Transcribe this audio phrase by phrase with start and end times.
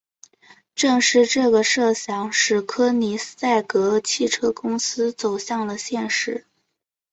[0.73, 6.47] 正是这个设想使柯尼塞格汽车公司走向了现实。